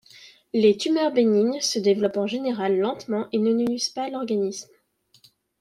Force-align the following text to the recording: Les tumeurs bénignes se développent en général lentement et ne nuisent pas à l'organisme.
Les 0.53 0.75
tumeurs 0.75 1.11
bénignes 1.13 1.61
se 1.61 1.77
développent 1.77 2.17
en 2.17 2.25
général 2.25 2.75
lentement 2.79 3.27
et 3.31 3.37
ne 3.37 3.53
nuisent 3.53 3.89
pas 3.91 4.05
à 4.05 4.09
l'organisme. 4.09 4.71